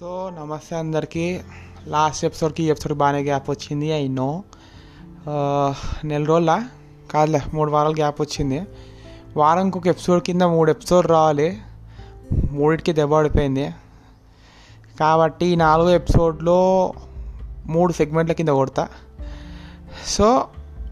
So 0.00 0.30
నమస్తే 0.40 0.76
అందరికీ. 0.76 1.40
Last 1.86 2.24
ఎపిసోడ్కి 2.24 2.62
ఈ 2.62 2.70
ఎపిసోడ్ 2.70 2.98
బాగానే 2.98 3.22
గ్యాప్ 3.22 3.50
వచ్చింది 3.50 3.86
ఐ 3.86 4.08
నో. 4.08 4.42
నెల 6.04 6.24
రోజుల? 6.24 6.64
కాదులే 7.10 7.40
మూడు 7.54 7.70
వారాలు 7.70 7.94
గ్యాప్ 7.94 8.20
వచ్చింది. 8.20 8.62
వారంకి 9.36 9.78
ఒక 9.78 9.86
ఎపిసోడ్ 9.86 10.22
కింద 10.22 10.42
మూడు 10.42 10.70
ఎపిసోడ్ 10.70 11.06
రావాలి. 11.06 11.58
మూడింటికి 12.50 12.92
దెబ్బ 12.92 13.14
పడిపోయింది. 13.14 13.70
కాబట్టి 15.00 15.46
ఈ 15.46 15.56
నాలుగో 15.56 15.90
ఎపిసోడ్లో 15.90 16.92
మూడు 17.66 17.92
సెగ్మెంట్ల 17.92 18.32
కింద 18.32 18.48
కొడతా. 18.48 18.88
సో 20.06 20.46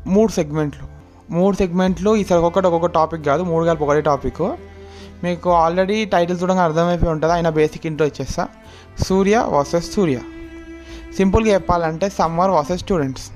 మూడు 0.06 0.32
సెగ్మెంట్లు. 0.32 0.86
మూడు 1.32 1.56
సెగ్మెంట్లు 1.56 2.16
ఈసారి 2.16 2.42
ఒక్కొక్కటి 2.42 2.66
ఒక్కొక్క 2.66 2.94
టాపిక్ 2.94 3.26
కాదు 3.26 3.42
మూడు 3.42 3.64
కలిపి 3.64 3.84
ఒకటే 3.84 4.00
టాపిక్. 4.00 4.54
మీకు 5.24 5.50
ఆల్రెడీ 5.50 6.04
టైటిల్ 6.04 6.42
చూడగా 6.42 6.64
అర్థమైపోయి 6.64 7.12
ఉంటుంది. 7.12 7.34
ఆయన 7.34 7.48
బేసిక్ 7.48 7.86
ఇంట్రో 7.86 8.06
ఇచ్చేస్తా. 8.06 8.48
సూర్య 9.06 9.44
వర్సెస్ 9.48 9.92
సూర్య. 9.92 10.20
సింపుల్గా 11.16 11.54
చెప్పాలంటే 11.54 12.08
సమ్మర్ 12.08 12.50
వర్సెస్ 12.50 12.82
స్టూడెంట్స్ 12.82 13.30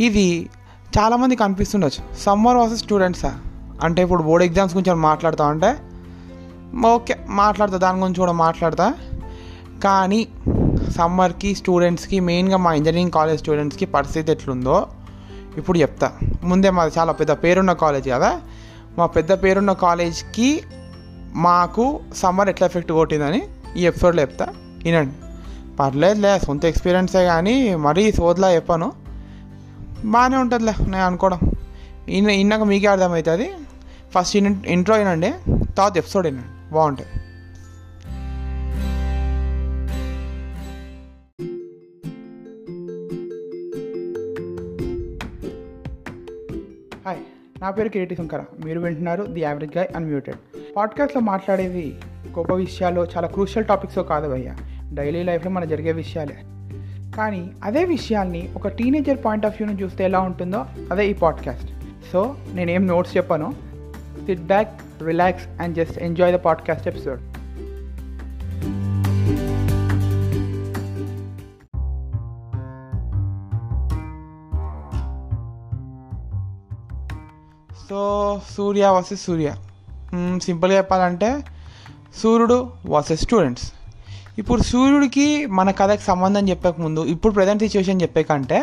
ఇది 0.00 0.50
చాలామందికి 0.98 1.42
అనిపిస్తుండొచ్చు 1.42 2.16
సమ్మర్ 2.16 2.56
వర్సెస్ 2.56 2.80
స్టూడెంట్సా 2.80 3.40
అంటే 3.82 4.02
ఇప్పుడు 4.02 4.22
బోర్డ్ 4.22 4.46
ఎగ్జామ్స్ 4.46 4.76
గురించి 4.76 5.00
మాట్లాడతా 5.00 5.46
అంటే? 5.46 5.76
ఓకే 6.86 7.16
మాట్లాడతా. 7.28 7.76
దాని 7.76 7.98
గురించి 7.98 8.16
కూడా 8.16 8.32
మాట్లాడతా. 8.32 8.94
కానీ 9.84 10.28
సమ్మర్కి 10.96 11.54
స్టూడెంట్స్కి 11.54 12.20
మెయిన్గా 12.20 12.56
మా 12.56 12.74
ఇంజనీరింగ్ 12.74 13.10
కాలేజ్ 13.10 13.40
స్టూడెంట్స్కి 13.40 13.86
పరిస్థితి 13.86 14.32
ఎట్లుందో 14.32 14.86
ఇప్పుడు 15.56 15.78
చెప్తా. 15.78 16.12
ముందే 16.42 16.70
మాది 16.70 16.92
చాలా 16.98 17.12
పెద్ద 17.12 17.32
పేరున్న 17.32 17.72
కాలేజ్ 17.72 18.08
కదా. 18.08 18.40
మా 18.98 19.06
పెద్ద 19.06 19.42
పేరున్న 19.42 19.72
కాలేజ్కి 19.72 20.60
మాకు 21.34 22.00
సమ్మర్ 22.14 22.48
ఎట్లా 22.48 22.66
ఎఫెక్ట్ 22.66 22.92
కొట్టిందని 22.92 23.42
ఈ 23.76 23.86
ఎపిసోడ్లో 23.86 24.22
చెప్తా. 24.22 24.46
వినండి. 24.84 25.12
పర్లేదులే 25.76 26.38
సొంత 26.38 26.64
ఎక్స్పీరియన్సే 26.64 27.24
కానీ 27.24 27.74
మరీ 27.74 28.12
సోదలా 28.12 28.54
చెప్పాను. 28.54 28.92
బాగానే 30.04 30.36
ఉంటుందిలే 30.36 30.72
నేను 30.80 31.04
అనుకోవడం. 31.04 31.38
ఇన్న 32.08 32.30
ఇన్నాక 32.30 32.60
మీకే 32.60 32.86
అర్థమవుతుంది. 32.86 33.50
ఫస్ట్ 34.14 34.36
ఇంట్రో 34.66 34.96
వినండి 34.96 35.32
తర్వాత 35.74 35.96
ఎపిసోడ్ 35.96 36.26
వినండి. 36.26 36.74
బాగుంటుంది. 36.74 37.23
నా 47.64 47.70
పేరు 47.70 47.88
కిరీటి 47.88 48.16
శంకర. 48.16 48.42
మీరు 48.64 48.80
వింటున్నారు 48.80 49.22
ది 49.22 49.40
యావరేజ్ 49.40 49.76
గాయ్ 49.76 49.88
అన్మ్యూటెడ్. 49.96 50.36
పాడ్కాస్ట్లో 50.76 51.20
మాట్లాడేది 51.22 51.94
గొప్ప 52.38 52.52
విషయాలు 52.52 53.06
చాలా 53.16 53.28
క్రూషియల్ 53.28 53.68
టాపిక్స్ 53.68 53.98
కాదు 53.98 54.28
భయ్య. 54.28 54.54
డైలీ 54.94 55.22
లైఫ్లో 55.22 55.50
మన 55.50 55.64
జరిగే 55.64 55.92
విషయాలే. 55.92 56.36
కానీ 57.16 57.50
అదే 57.64 57.84
విషయాల్ని 57.84 58.52
ఒక 58.56 58.68
టీనేజర్ 58.68 59.18
పాయింట్ 59.24 59.46
ఆఫ్ 59.46 59.62
వ్యూని 59.62 59.82
చూస్తే 59.82 60.04
ఎలా 60.04 60.20
ఉంటుందో 60.20 60.66
అదే 60.92 61.08
ఈ 61.08 61.12
పాడ్కాస్ట్. 61.12 61.72
సో 62.12 62.36
నేనేం 62.54 62.86
నోట్స్ 62.86 63.16
చెప్పాను. 63.16 63.54
Sit 64.26 64.40
back 64.40 65.02
relax 65.06 65.62
and 65.62 65.74
just 65.74 65.98
enjoy 65.98 66.34
the 66.34 66.38
podcast 66.38 66.88
episode 66.88 67.20
Surya 78.56 78.88
versus 78.96 79.22
Surya. 79.26 79.50
సింపుల్గా 80.42 80.76
చెప్పాలంటే 80.78 81.30
సూర్యుడు 82.22 82.58
వర్సెస్ 82.88 83.22
స్టూడెంట్స్. 83.22 83.66
ఇప్పుడు 84.38 84.62
సూర్యుడికి 84.62 85.26
మన 85.46 85.70
కథకి 85.70 86.02
సంబంధం 86.02 86.48
చెప్పక 86.48 86.80
ముందు 86.80 87.00
ఇప్పుడు 87.04 87.32
ప్రజెంట్ 87.32 87.62
సిచ్యువేషన్ 87.62 88.02
చెప్పే 88.02 88.22
కంటే 88.22 88.60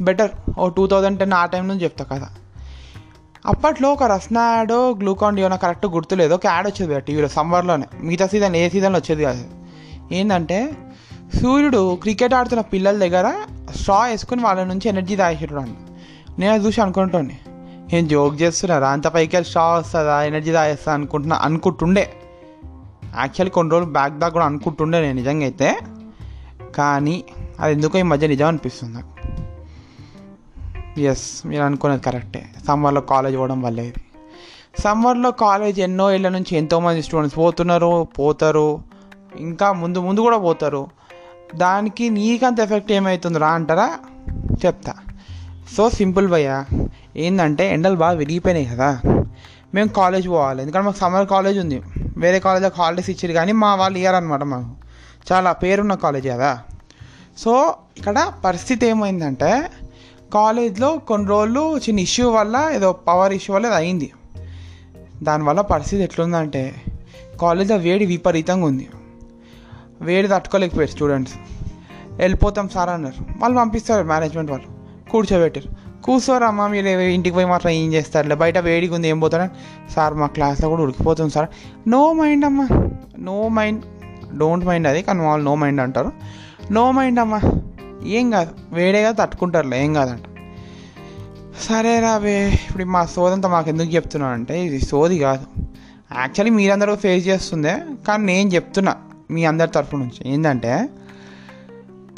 బెటర్ 0.00 0.30
ఓ 0.58 0.68
టూ 0.68 0.84
థౌజండ్ 0.86 1.18
టెన్ 1.18 1.32
ఆ 1.32 1.44
టైం 1.46 1.64
నుంచి 1.68 1.84
చెప్తా 1.84 2.04
కదా 2.04 2.28
అప్పట్లో 3.46 3.88
ఒక 3.92 4.04
రస్నా 4.12 4.44
గ్లూకాన్ 4.70 5.36
డియో 5.36 5.48
నాకు 5.48 5.62
కరెక్ట్ 5.62 5.86
గుర్తులేదు 5.86 6.34
ఒక 6.34 6.46
యాడ్ 6.46 6.66
వచ్చేది 6.66 7.00
టీవీలో 7.00 7.28
సమ్మర్లోనే 7.28 7.86
మిగతా 8.00 8.26
సీజన్ 8.26 8.56
ఏ 8.56 8.64
సీజన్లో 8.68 8.98
వచ్చేది 8.98 9.22
కాదు. 9.22 9.44
ఏంటంటే 10.12 10.58
సూర్యుడు 11.42 11.80
క్రికెట్ 12.02 12.34
ఆడుతున్న 12.34 12.62
పిల్లల 12.72 12.96
దగ్గర 12.98 13.26
స్ట్రా 13.76 14.00
వేసుకుని 14.06 14.42
వాళ్ళ 14.42 14.64
నుంచి 14.64 14.88
ఎనర్జీ 14.88 15.16
తాగేసేటోడు 15.16 15.62
నేను 16.40 16.52
అది 16.54 16.64
చూసి 16.66 16.80
అనుకుంటాను 16.80 17.49
ఏం 17.92 18.08
జోక్ 18.08 18.42
చేస్తున్నారా 18.42 18.90
అంత 18.90 19.06
పైకి 19.06 19.36
వెళ్ళి 19.36 19.46
స్ట్రా 19.46 19.66
వస్తుందా 19.66 20.22
ఎనర్జీ 20.22 20.52
తాగేస్తా 20.52 20.94
అనుకుంటున్నా 20.94 21.36
అనుకుంటుండే. 21.36 22.12
యాక్చువల్లీ 23.18 23.50
కొన్ని 23.50 23.72
రోజులు 23.72 23.90
బ్యాక్ 23.90 24.12
దాకా 24.12 24.32
కూడా 24.32 24.44
అనుకుంటుండే 24.44 25.00
నేను 25.00 25.14
నిజంగా 25.14 25.42
అయితే. 25.42 25.78
కానీ 26.74 27.24
అది 27.60 27.72
ఎందుకో 27.72 27.98
ఈ 27.98 28.02
మధ్య 28.02 28.26
నిజం 28.26 28.46
అనిపిస్తుంది 28.46 28.94
నాకు. 28.94 29.10
ఎస్ 31.00 31.46
మీరు 31.46 31.62
అనుకునేది 31.62 32.02
కరెక్టే 32.02 32.46
సమ్మర్లో 32.66 33.00
కాలేజ్ 33.00 33.36
పోవడం 33.36 33.62
వల్లే 33.62 33.82
ఇది. 33.82 34.00
సమ్మర్లో 34.78 35.30
కాలేజ్ 35.30 35.80
ఎన్నో 35.80 36.12
ఏళ్ళ 36.12 36.28
నుంచి 36.28 36.56
ఎంతోమంది 36.56 37.02
స్టూడెంట్స్ 37.02 37.38
పోతున్నారు 37.38 38.08
పోతారు. 38.18 38.82
ఇంకా 39.36 39.72
ముందు 39.72 39.98
ముందు 39.98 40.20
కూడా 40.20 40.38
పోతారు. 40.38 40.88
దానికి 41.54 42.10
నీకంత 42.10 42.60
ఎఫెక్ట్ 42.60 42.92
ఏమవుతుందిరా 42.92 43.48
అంటారా? 43.48 43.98
చెప్తా. 44.66 44.94
సో 45.76 45.90
సింపుల్ 45.90 46.28
భయ్యా. 46.28 46.66
ఏంటంటే 47.16 47.72
ఎండలు 47.72 47.96
బాగా 47.96 48.18
విరిగిపోయినాయి 48.18 48.66
కదా. 48.66 49.00
మేము 49.74 49.88
కాలేజ్ 49.88 50.28
పోవాలి. 50.28 50.60
ఎందుకంటే 50.60 50.86
మాకు 50.86 50.96
సమ్మర్ 50.96 51.26
కాలేజ్ 51.26 51.58
ఉంది. 51.58 51.82
వేరే 52.16 52.38
కాలేజ్లో 52.38 52.70
హాలిడేస్ 52.78 53.10
ఇచ్చారు 53.10 53.32
కానీ 53.32 53.52
మా 53.52 53.74
వాళ్ళు 53.74 53.98
ఇయర్ 53.98 54.14
అనమాట 54.14 54.42
మాకు. 54.42 54.66
చాలా 55.32 55.52
పేరున్న 55.52 55.94
కాలేజ్ 55.94 56.28
కదా. 56.28 56.58
సో 57.38 57.74
ఇక్కడ 57.96 58.32
పరిస్థితి 58.44 58.86
ఏమైందంటే 58.86 59.62
కాలేజ్లో 60.34 60.98
కొన్ని 60.98 61.28
రోజులు 61.28 61.78
చిన్న 61.78 62.00
ఇష్యూ 62.00 62.30
వల్ల 62.30 62.70
ఏదో 62.74 62.92
పవర్ 62.92 63.32
ఇష్యూ 63.32 63.54
వల్ల 63.54 63.66
అయింది. 63.66 64.12
దానివల్ల 65.22 65.60
పరిస్థితి 65.60 66.02
ఎట్లుందంటే 66.02 66.82
కాలేజ్లో 67.40 67.76
వేడి 67.76 68.06
విపరీతంగా 68.06 68.66
ఉంది. 68.66 68.88
వేడి 70.00 70.28
తట్టుకోలేకపోయారు 70.28 70.90
స్టూడెంట్స్. 70.90 71.34
వెళ్ళిపోతాం 72.08 72.68
సార్ 72.68 72.88
అన్నారు. 72.88 73.24
వాళ్ళు 73.38 73.58
పంపిస్తారు 73.58 74.06
మేనేజ్మెంట్ 74.06 74.50
వాళ్ళు. 74.50 74.66
కూర్చోబెట్టారు. 75.10 75.89
కూర్చోరమ్మా 76.04 76.66
మీరు 76.66 76.88
ఇంటికి 76.88 77.34
పోయి 77.34 77.46
మాత్రం 77.46 77.70
ఏం 77.70 77.92
చేస్తారులే. 77.92 78.34
బయట 78.34 78.58
వేడిగా 78.58 78.94
ఉంది 78.94 79.08
ఏం 79.08 79.20
పోతారని 79.20 79.50
సార్ 79.92 80.14
మా 80.14 80.26
క్లాస్లో 80.26 80.68
కూడా 80.68 80.82
ఉడికిపోతుంది 80.82 81.30
సార్. 81.30 81.48
నో 81.88 82.12
మైండ్ 82.12 82.44
అమ్మా. 82.44 82.68
No 83.18 83.48
mind. 83.48 83.84
డోంట్ 84.38 84.66
మైండ్ 84.66 84.88
అది 84.88 85.02
కానీ 85.02 85.20
వాళ్ళు 85.20 85.44
నో 85.44 85.54
మైండ్ 85.54 85.80
అంటారు. 85.80 86.12
నో 86.72 86.90
మైండ్ 86.90 87.20
అమ్మా. 87.20 87.40
ఏం 88.06 88.30
కాదు. 88.30 88.50
వేడేగా 88.72 89.10
తట్టుకుంటారులే 89.10 89.84
ఏం 89.84 89.94
కాదంట. 89.94 90.20
సరే 91.68 92.00
రాబే 92.00 92.48
ఇప్పుడు 92.48 92.84
మా 92.84 93.04
సోదంతా 93.04 93.48
మాకు 93.48 93.68
ఎందుకు 93.68 93.94
చెప్తున్నాను 93.94 94.34
అంటే 94.34 94.64
ఇది 94.64 94.80
సోది 94.80 95.18
కాదు. 95.18 95.46
యాక్చువల్లీ 96.18 96.50
మీరందరూ 96.50 96.96
ఫేస్ 96.96 97.28
చేస్తుందే 97.28 97.76
కానీ 98.08 98.24
నేను 98.24 98.48
చెప్తున్నా 98.48 98.96
మీ 99.30 99.44
అందరి 99.44 99.70
తరఫు 99.70 99.96
నుంచి. 99.96 100.32
ఏంటంటే 100.32 100.88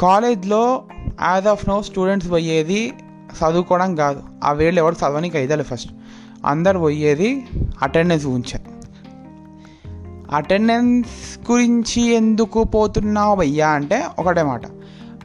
కాలేజ్లో 0.01 0.83
యాజ్ 1.23 1.47
ఆఫ్ 1.47 1.69
నో 1.69 1.83
స్టూడెంట్స్ 1.83 2.31
పోయేది 2.31 2.93
చదువుకోవడం 3.33 3.95
కాదు. 3.95 4.23
ఆ 4.45 4.53
వేళ్ళు 4.53 4.81
ఎవరు 4.81 4.95
చదవనికి 4.95 5.39
అయితలే 5.39 5.63
ఫస్ట్ 5.63 5.93
అందరు 6.47 6.79
పోయేది 6.79 7.47
అటెండెన్స్ 7.83 8.27
గురించే. 8.27 8.61
అటెండెన్స్ 10.35 11.51
గురించి 11.51 12.03
ఎందుకు 12.03 12.65
పోతున్నావు 12.65 13.37
భయ్యా 13.37 13.69
అంటే 13.69 14.07
ఒకటే 14.19 14.43
మాట. 14.43 14.63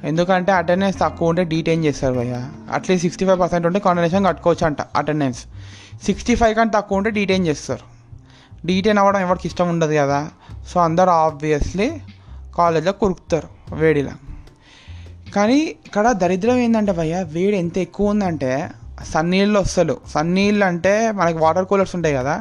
ఎందుకంటే 0.03 0.51
అటెండెన్స్ 0.51 0.99
తక్కువ 0.99 1.27
ఉంటే 1.27 1.43
డీటైన్ 1.43 1.85
చేస్తారు 1.85 2.13
భయ్యా. 2.13 2.51
At least 2.71 3.01
sixty 3.01 3.25
five 3.25 3.39
percent 3.39 3.67
ఉంటే 3.67 3.79
కాండనేషన్ 3.79 4.25
కట్టుకోవచ్చు 4.25 4.65
అంట 4.65 4.81
అటెండెన్స్ 4.81 5.45
సిక్స్టీ 6.03 6.35
ఫైవ్ 6.35 6.55
కంటే 6.55 6.77
తక్కువ 6.77 6.97
ఉంటే 6.97 7.09
డీటైన్ 7.09 7.47
చేస్తారు. 7.47 7.81
డీటైన్ 8.67 8.97
అవ్వడం 8.97 9.19
ఎవరికి 9.19 9.47
ఇష్టం 9.47 9.69
ఉండదు 9.69 9.93
కదా. 9.93 10.29
సో 10.67 10.79
అందరూ 10.79 11.09
ఆబ్వియస్లీ 11.09 11.91
కాలేజ్లో 12.57 12.91
కురుకుతారు 12.91 13.75
వేడిలా. 13.75 14.11
కానీ 15.35 15.57
ఇక్కడ 15.87 16.11
దరిద్రం 16.11 16.57
ఏంటంటే 16.57 16.91
భయ్య 16.91 17.15
వేడి 17.35 17.57
ఎంత 17.57 17.77
ఎక్కువ 17.77 18.13
ఉందంటే 18.13 18.51
సన్నీళ్ళు 19.13 19.59
వస్తలు 19.59 19.97
సన్నీళ్ళు 20.13 20.65
అంటే 20.65 21.11
మనకి 21.11 21.37
వాటర్ 21.37 21.65
కూలర్స్ 21.65 21.95
ఉంటాయి 21.95 22.15
కదా 22.15 22.35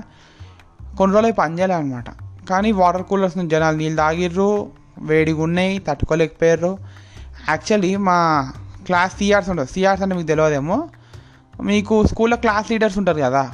కొన్ని 0.99 1.13
రోజులు 1.17 1.37
పనిచేయాలి 1.41 1.75
అనమాట 1.75 2.09
కానీ 2.51 2.73
వాటర్ 2.73 3.03
కూలర్స్ 3.03 3.37
నుంచి 3.39 3.51
జనాలు 3.51 3.77
నీళ్ళు 3.77 3.97
తాగిర్రు 3.97 4.51
వేడిగా 4.99 5.43
ఉన్నాయి 5.43 5.79
తట్టుకోలేకపోయారు 5.79 6.79
యాక్చువల్లీ 7.49 7.97
మా 7.97 8.19
క్లాస్ 8.87 9.15
సిఆర్స్ 9.19 9.51
ఉంటారు. 9.51 9.69
సిఆర్స్ 9.75 10.03
అంటే 10.03 10.15
మీకు 10.17 10.29
తెలియదేమో. 10.29 10.77
మీకు 11.69 11.95
స్కూల్లో 12.07 12.37
క్లాస్ 12.37 12.71
లీడర్స్ 12.71 12.99
ఉంటారు 12.99 13.19
కదా 13.19 13.45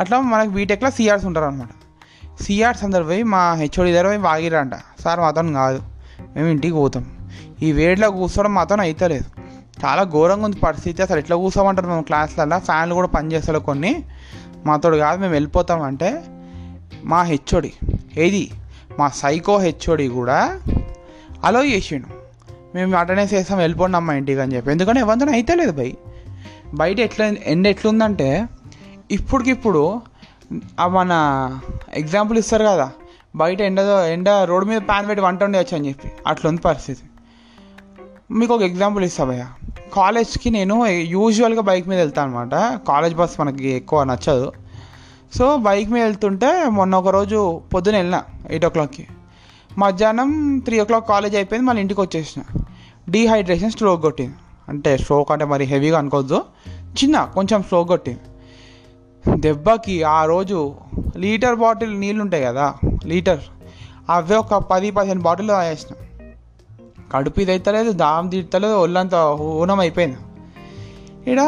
అట్లా 0.00 0.20
మనకి 0.20 0.50
బీటెక్లో 0.50 0.90
సిఆర్స్ 0.90 1.26
ఉంటారు 1.26 1.46
అనమాట 1.46 1.70
సిఆర్స్ 2.44 2.84
అందరు 2.84 3.04
పోయి 3.04 3.22
మా 3.34 3.40
హెచ్ఓడి 3.60 3.92
దగ్గర 3.92 4.06
పోయి 4.06 4.22
వాగిరంట 4.28 4.74
సార్ 5.04 5.20
మాతో 5.20 5.42
కాదు 5.60 5.80
మేము 6.34 6.48
ఇంటికి 6.48 6.74
పోతాం. 6.74 7.04
ఈ 7.62 7.72
వేడిలో 7.72 8.10
కూర్చోవడం 8.10 8.54
మాత్రం 8.54 8.80
అవుతలేదు 8.80 9.24
చాలా 9.84 10.02
ఘోరంగా 10.02 10.44
ఉంది 10.44 10.56
పరిస్థితి. 10.56 11.02
అసలు 11.02 11.18
ఎట్లా 11.18 11.36
కూర్చోమంటారు 11.36 11.86
మేము 11.86 12.02
క్లాస్లలో 12.02 12.58
ఫ్యాన్లు 12.58 12.94
కూడా 12.94 13.08
పనిచేస్తారు 13.08 13.58
కొన్ని. 13.58 14.04
మాతోడు 14.66 14.96
కాదు 14.96 15.20
మేము 15.20 15.32
వెళ్ళిపోతామంటే 15.32 16.22
మా 17.04 17.22
హెచ్ఓడి 17.22 17.72
ఏది? 18.16 18.50
మా 18.98 19.08
సైకో 19.08 19.58
హెచ్ఓడి 19.58 20.08
కూడా 20.08 20.60
అలో 21.44 21.64
చేసిండు. 21.64 22.06
మేము 22.74 22.96
అటెండెన్స్ 22.96 23.34
వేస్తాం 23.34 23.58
వెళ్ళిపోండి 23.58 23.96
అమ్మ 23.96 24.10
ఇంటికి 24.10 24.40
అని 24.40 24.56
చెప్పి. 24.56 24.70
ఎందుకంటే 24.70 25.00
ఎవరితో 25.00 25.26
అయితే 25.32 25.54
లేదు 25.54 25.72
భయ్. 25.72 25.92
బయట 26.74 27.00
ఎట్లా 27.00 27.26
ఎండ 27.26 27.66
ఎట్లుందంటే 27.66 28.46
ఇప్పటికిప్పుడు 29.10 30.02
మన 30.86 31.12
ఎగ్జాంపుల్ 31.94 32.38
ఇస్తారు 32.38 32.64
కదా 32.64 32.90
బయట 33.36 33.60
ఎండ 33.60 33.78
ఎండ 34.12 34.28
రోడ్డు 34.28 34.68
మీద 34.68 34.80
ప్యాన్ 34.80 35.08
పెట్టి 35.08 35.24
వంట 35.24 35.42
ఉండవచ్చు 35.42 35.76
అని 35.76 35.88
చెప్పి. 35.88 36.12
అట్లుంది 36.26 36.60
పరిస్థితి. 36.60 37.07
మీకు 38.30 38.54
ఒక 38.54 38.62
ఎగ్జాంపుల్ 38.62 39.04
ఇస్తా 39.04 39.24
భయ్య. 39.24 39.46
కాలేజ్కి 39.92 40.50
నేను 40.50 40.86
యూజువల్గా 40.86 41.60
బైక్ 41.60 41.88
మీద 41.88 41.98
వెళ్తాను 41.98 42.38
అనమాట 42.38 42.80
కాలేజ్ 42.88 43.14
బస్ 43.14 43.40
మనకి 43.40 43.68
ఎక్కువ 43.68 44.04
నచ్చదు. 44.04 44.52
సో 45.34 45.56
బైక్ 45.56 45.90
మీద 45.90 46.02
వెళ్తుంటే 46.02 46.64
మొన్న 46.68 46.96
ఒక 46.96 47.08
రోజు 47.08 47.62
పొద్దున 47.74 47.96
వెళ్ళిన 47.96 48.22
ఎయిట్ 48.50 48.64
ఓ 48.64 48.68
క్లాక్కి 48.68 49.06
మధ్యాహ్నం 49.78 50.58
త్రీ 50.58 50.80
ఓ 50.80 50.84
క్లాక్ 50.84 51.08
కాలేజ్ 51.08 51.36
అయిపోయింది 51.36 51.68
మళ్ళీ 51.68 51.80
ఇంటికి 51.80 52.00
వచ్చేసిన. 52.00 52.42
డీహైడ్రేషన్ 53.10 53.70
స్ట్రోక్ 53.70 54.02
కొట్టింది. 54.02 54.34
అంటే 54.68 54.96
స్ట్రోక్ 54.96 55.32
అంటే 55.32 55.44
మరి 55.44 55.64
హెవీగా 55.64 55.98
అనుకోవద్దు. 55.98 56.44
చిన్న 56.78 57.30
కొంచెం 57.34 57.62
స్ట్రోక్ 57.62 57.88
కొట్టింది. 57.88 58.20
దెబ్బకి 59.40 60.02
ఆ 60.02 60.24
రోజు 60.24 60.74
లీటర్ 61.16 61.56
బాటిల్ 61.56 62.00
నీళ్ళు 62.00 62.22
ఉంటాయి 62.22 62.44
కదా 62.44 62.74
లీటర్. 63.06 63.40
అవే 64.10 64.36
ఒక 64.36 64.54
పది 64.54 64.90
పదిహేను 64.90 65.20
బాటిల్ 65.20 65.48
తాగేసిన. 65.48 66.07
కడుపు 67.12 67.40
ఇది 67.40 67.52
అవుతలేదు 67.52 67.90
దాం 68.04 68.28
తీర్తలేదు 68.32 68.76
ఒళ్ళంతా 68.84 69.20
ఓనం 69.60 69.80
అయిపోయింది 69.84 70.18
ఇక్కడ 71.20 71.42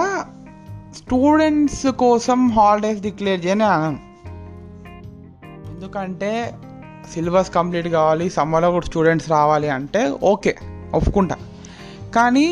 స్టూడెంట్స్ 0.98 1.86
కోసం 2.04 2.40
హాలిడేస్ 2.58 3.00
డిక్లేర్ 3.06 3.40
చేయని 3.46 3.64
అన్నాను 3.64 4.00
ఎందుకంటే 5.72 6.32
సిలబస్ 7.12 7.50
కంప్లీట్ 7.50 7.88
కావాలి 7.88 8.26
సమ్మర్లో 8.30 8.70
కూడా 8.70 8.86
స్టూడెంట్స్ 8.86 9.28
రావాలి 9.30 9.68
అంటే 9.68 10.02
ఓకే 10.32 10.52
ఒప్పుకుంటా. 10.94 11.36
కానీ 12.16 12.46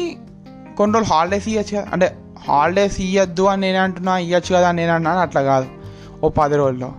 కొన్ని 0.78 0.93
రోజులు 0.94 1.10
హాలిడేస్ 1.12 1.49
ఇవ్వచ్చు 1.49 1.75
కదా 1.76 1.87
అంటే 1.94 2.08
హాలిడేస్ 2.49 3.00
ఇవ్వద్దు 3.00 3.44
అని 3.52 3.60
నేను 3.60 3.78
అంటున్నా 3.78 4.14
ఇవ్వచ్చు 4.26 4.50
కదా 4.56 4.69
అని 4.69 4.78
నేను 4.82 4.93
అన్నాను 4.93 5.20
అట్లా 5.26 5.43
కాదు. 5.43 5.69
ఓ 6.22 6.28
పది 6.40 6.56
రోజుల్లో 6.56 6.90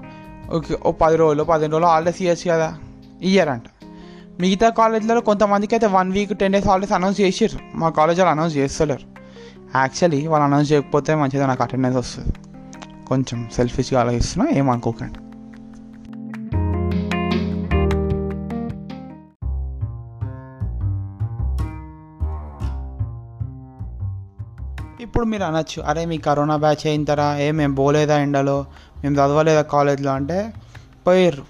ఓకే 0.58 0.78
ఓ 0.86 0.92
పది 1.04 1.18
రోజులు 1.22 1.44
పదిహేను 1.44 1.74
రోజులు 1.76 1.90
హాలిడేస్ 1.94 2.22
ఇవ్వచ్చు 2.22 2.48
కదా 2.54 2.70
ఇయ్యారంట. 3.22 3.68
మిగతా 4.42 4.68
కాలేజ్లలో 4.70 5.22
కొంతమందికి 5.22 5.74
అయితే 5.76 5.88
one 5.88 6.12
week 6.12 6.34
ten 6.40 6.54
days 6.54 6.68
holidays 6.68 6.94
announce 6.98 7.22
చేసారు 7.22 7.58
మా 7.76 7.88
కాలేజ్ 7.90 8.20
వాళ్ళు 8.20 8.32
అనౌన్స్ 8.32 8.56
చేస్తలేరు. 8.58 9.08
యాక్చువల్లీ 9.78 10.28
వాళ్ళు 10.28 10.46
అనౌన్స్ 10.48 10.72
చేయకపోతే 10.72 11.16
మంచిగా 11.16 11.48
నాకు 11.48 11.64
అటెండెన్స్ 11.64 11.98
వస్తుంది. 11.98 12.34
కొంచెం 13.08 13.50
సెల్ఫిష్గా 13.56 14.00
ఆలోచిస్తున్నా 14.02 14.46
ఏమనుకోకండి 14.52 15.20
ఇప్పుడు 25.04 25.26
మీరు 25.26 25.44
అనొచ్చు 25.44 25.80
అరే 25.82 26.06
మీ 26.06 26.18
కరోనా 26.18 26.56
బ్యాచ్ 26.56 26.88
అయిన 26.88 27.04
తరా 27.04 27.38
ఏ 27.38 27.52
మేము 27.52 27.76
పోలేదా 27.76 28.16
ఎండలో? 28.20 28.66
మేము 29.04 29.16
చదవలేదా 29.16 29.62
కాలేజ్లో 29.62 30.12
అంటే 30.12 30.54
పోయిర్రు 31.08 31.46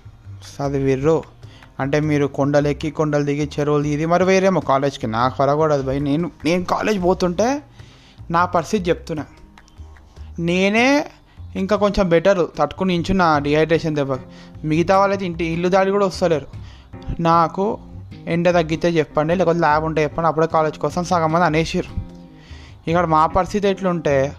చదివిర్రు. 0.51 1.38
అంటే 1.79 1.99
మీరు 1.99 2.25
కొండలు 2.27 2.67
ఎక్కి 2.67 2.91
కొండలు 2.91 3.23
దిగి 3.23 3.49
చెరువులు 3.59 3.83
దిగి 3.83 4.05
మరి 4.05 4.23
వేరేమో 4.23 4.61
కాలేజ్కి. 4.61 5.07
నాకు 5.07 5.37
పరగూడదు 5.37 5.83
భయ్ 5.83 6.03
నేను 6.03 6.31
నేను 6.45 6.65
కాలేజ్ 6.65 7.03
పోతుంటే 7.03 7.61
నా 8.31 8.45
పరిస్థితి 8.45 8.89
చెప్తున్నా. 8.89 9.25
నేనే 10.39 11.05
ఇంకా 11.55 11.75
కొంచెం 11.75 12.09
బెటర్ 12.09 12.47
తట్టుకుని 12.59 12.95
ఇంచున్న 12.95 13.37
డిహైడ్రేషన్ 13.37 13.95
దెబ్బ. 13.95 14.17
మిగతా 14.63 14.97
వాళ్ళైతే 14.99 15.25
ఇంటి 15.25 15.45
ఇల్లు 15.45 15.69
దాడి 15.69 15.91
కూడా 15.91 16.05
వస్తలేరు. 16.05 16.47
నాకు 17.19 17.77
ఎండ 18.27 18.49
తగ్గితే 18.49 18.89
చెప్పండి 18.89 19.35
లేకపోతే 19.35 19.59
ల్యాబ్ 19.59 19.85
ఉంటే 19.85 20.03
చెప్పండి 20.03 20.27
అప్పుడే 20.27 20.47
కాలేజ్ 20.47 20.77
కోసం 20.79 21.03
సగం 21.03 21.31
మంది 21.31 21.45
అనేసారు 21.45 21.91
ఇక్కడ 22.89 23.05
మా 23.05 23.25
పరిస్థితి 23.25 23.67
ఎట్లుంటే 23.67 24.33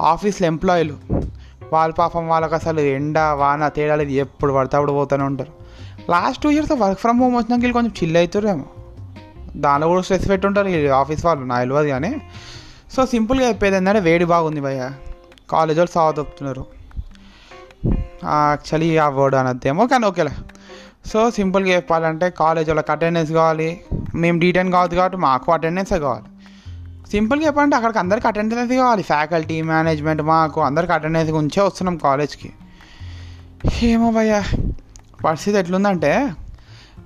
ఆఫీస్లో 0.00 0.46
ఎంప్లాయీలు 0.46 0.96
వాళ్ళ 1.72 1.94
పాపం 1.94 2.28
వాళ్ళకి 2.28 2.54
అసలు 2.54 2.80
ఎండ 2.80 3.18
వాన 3.18 3.68
తేడా 3.68 3.96
లేదు 3.96 4.10
ఎప్పుడు 4.10 4.52
పడితే 4.52 4.76
అప్పుడు 4.76 4.92
పోతూనే 4.92 5.24
ఉంటారు. 5.24 5.63
Last 6.10 6.42
two 6.42 6.50
years 6.50 6.72
work 6.72 7.00
from 7.00 7.20
home 7.20 7.36
వచ్చినాక 7.36 7.60
వీళ్ళు 7.60 7.72
కొంచెం 7.72 7.92
చిల్ 8.02 8.16
అవుతారేమో 8.16 8.64
దానిలో 9.56 9.88
కూడా 9.88 10.00
స్ట్రెస్ 10.00 10.28
పెట్టుంటారు 10.28 10.92
ఆఫీస్ 10.92 11.26
వాళ్ళు 11.26 11.44
నా 11.44 11.58
తెలియదు 11.60 11.88
కానీ. 11.88 12.22
సో 12.96 13.06
సింపుల్గా 13.06 13.48
చెప్పేది 13.48 13.76
ఏంటంటే 13.76 14.00
వేడి 14.00 14.24
బాగుంది 14.24 14.60
భయ్య. 14.60 14.90
కాలేజ్ 15.50 15.78
వాళ్ళు 15.78 15.92
సాగు 15.94 16.12
తప్పుతున్నారు 16.12 16.66
యాక్చువల్లీ 18.24 18.96
ఆ 18.96 19.08
వర్డ్ 19.08 19.36
అనద్దేమో 19.36 19.86
కానీ 19.86 20.06
ఓకేలే. 20.06 20.32
సో 21.06 21.30
సింపుల్గా 21.30 21.76
చెప్పాలంటే 21.76 22.30
కాలేజ్ 22.30 22.68
వాళ్ళకి 22.70 22.92
అటెండెన్స్ 22.92 23.32
కావాలి. 23.32 23.80
మేము 24.14 24.40
డీటెయిన్ 24.40 24.72
కావద్దు 24.72 24.96
కాబట్టి 24.96 25.18
మాకు 25.18 25.52
అటెండెన్సే 25.52 25.98
కావాలి. 25.98 26.24
సింపుల్గా 27.10 27.46
చెప్పాలంటే 27.46 27.76
అక్కడికి 27.76 27.98
అందరికి 27.98 28.26
అటెండెన్స్ 28.26 28.72
కావాలి. 28.72 29.02
ఫ్యాకల్టీ 29.02 29.62
మేనేజ్మెంట్ 29.62 30.22
మాకు 30.22 30.60
అందరికి 30.60 30.92
అటెండెన్స్ 30.92 31.32
ఉంచే 31.32 31.62
వస్తున్నాం 31.62 31.96
కాలేజ్కి 31.96 32.52
ఏమో 33.82 34.10
భయ్యా. 34.10 34.44
పరిస్థితి 35.24 35.56
ఎట్లుందంటే 35.58 36.12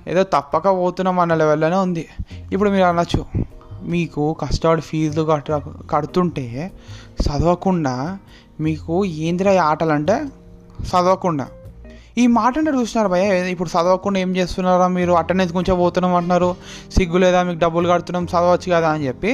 ఏదో 0.08 0.22
తప్పక 0.22 0.68
పోతున్నాం 0.80 1.18
అన్న 1.20 1.34
లెవెల్లోనే 1.34 1.76
ఉంది. 1.76 2.04
ఇప్పుడు 2.52 2.70
మీరు 2.70 2.84
అనొచ్చు 2.84 3.22
మీకు 3.92 4.22
కష్టపడి 4.40 4.82
ఫీజులు 4.88 5.22
కట్ట 5.30 5.50
కడుతుంటే 5.90 6.46
చదవకుండా 7.24 7.94
మీకు 8.60 8.94
ఏందిరా 9.26 9.52
ఈ 9.52 9.60
ఆటలు 9.70 9.92
అంటే 9.98 10.16
చదవకుండా. 10.90 11.46
ఈ 12.18 12.24
మాట 12.36 12.52
అంటే 12.58 12.70
చూసినారు 12.70 13.08
భయ 13.08 13.24
ఇప్పుడు 13.50 13.70
చదవకుండా 13.74 14.18
ఏం 14.20 14.30
చేస్తున్నారా 14.36 14.86
మీరు? 14.96 15.12
అటెండెన్స్ 15.20 15.52
కొంచెం 15.54 15.76
పోతున్నాం 15.78 16.14
అంటున్నారు. 16.14 16.48
సిగ్గు 16.96 17.18
లేదా 17.24 17.40
మీకు 17.48 17.60
డబ్బులు 17.64 17.88
కడుతున్నాం 17.88 18.24
చదవచ్చు 18.32 18.68
కదా 18.76 18.88
అని 18.90 19.06
చెప్పి 19.06 19.32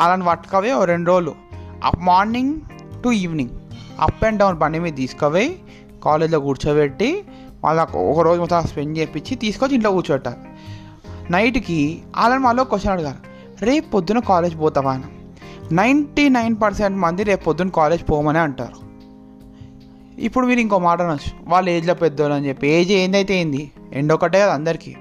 అలాంటి 0.00 0.26
పట్టుకవే 0.26 0.72
రెండు 0.92 1.08
రోజులు. 1.10 1.34
Morning 2.10 2.54
to 3.04 3.10
evening 3.24 3.54
up 4.00 4.24
and 4.24 4.38
down 4.38 4.58
బండి 4.58 4.78
మీద 4.78 4.94
తీసుకుపోయి 5.02 5.48
కాలేజ్లో 6.04 6.38
కూర్చోబెట్టి 6.46 7.10
వాళ్ళకు 7.64 7.98
ఒక 7.98 8.20
రోజు 8.20 8.40
మొత్తం 8.40 8.62
స్పెండ్ 8.62 8.98
చేయించి 8.98 9.34
తీసుకొచ్చి 9.34 9.74
ఇంట్లో 9.74 9.90
కూర్చోట 9.90 10.28
నైట్కి 11.30 12.02
వాళ్ళని 12.16 12.42
మళ్ళీ 12.42 12.64
క్వశ్చన్ 12.64 12.92
అడిగారు 12.92 13.32
రేపు 13.64 13.90
పొద్దున 13.90 14.18
కాలేజ్ 14.18 14.60
పోతావా? 14.60 14.92
అని. 14.92 15.02
నైంటీ 15.74 16.28
నైన్ 16.28 16.56
పర్సెంట్ 16.62 16.98
మంది 16.98 17.22
రేపు 17.22 17.44
పొద్దున 17.44 17.68
కాలేజ్ 17.68 18.10
పోమని 18.10 18.38
అంటారు. 18.38 18.92
ఇప్పుడు 20.20 20.46
మీరు 20.46 20.60
ఇంకో 20.60 20.78
మాట 20.78 21.02
అనొచ్చు. 21.02 21.50
వాళ్ళ 21.50 21.68
ఏజ్లో 21.68 21.94
పెద్దోళ్ళు 21.94 22.36
అని 22.36 22.48
చెప్పి. 22.48 22.68
ఏజ్ 22.68 22.92
ఏందైతే 22.92 23.40
ఏంది? 23.40 23.70
ఎండ 23.92 24.12
ఒకటే 24.12 24.40
కదా 24.40 24.54
అందరికీ. 24.54 24.96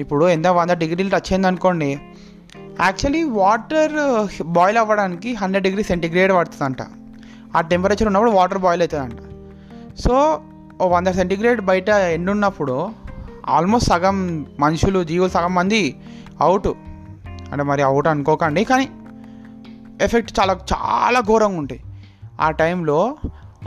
ఇప్పుడు 0.00 0.28
ఎంత 0.28 0.46
వంద 0.46 0.70
డిగ్రీలు 0.70 1.08
టచ్ 1.08 1.32
అయింది 1.32 1.46
అనుకోండి. 1.46 2.00
యాక్చువల్లీ 2.80 3.22
వాటర్ 3.22 4.26
బాయిల్ 4.42 4.78
అవ్వడానికి 4.78 5.34
హండ్రెడ్ 5.34 5.64
డిగ్రీ 5.64 5.82
సెంటిగ్రేడ్ 5.82 6.32
పడుతుందంట. 6.32 6.76
ఆ 7.56 7.60
టెంపరేచర్ 7.60 8.06
ఉన్నప్పుడు 8.06 8.30
వాటర్ 8.30 8.58
బాయిల్ 8.58 8.82
అవుతుందంట. 8.82 9.18
సో 9.98 10.40
ఓ 10.84 10.88
వంద 10.88 11.10
సెంటిగ్రేడ్ 11.18 11.60
బయట 11.68 11.88
ఎండ 12.14 12.28
ఉన్నప్పుడు 12.30 12.74
ఆల్మోస్ట్ 13.56 13.88
సగం 13.88 14.16
మనుషులు 14.60 15.00
జీవులు 15.10 15.32
సగం 15.36 15.52
మంది 15.54 15.80
అవుట్. 16.40 16.68
అంటే 17.50 17.64
మరి 17.70 17.82
అవుట్ 17.88 18.08
అనుకోకండి 18.12 18.62
కానీ 18.70 18.86
ఎఫెక్ట్ 20.04 20.32
చాలా 20.38 20.54
చాలా 20.72 21.20
ఘోరంగా 21.20 21.58
ఉంటాయి. 21.62 21.80
ఆ 22.40 22.48
టైంలో 22.60 22.98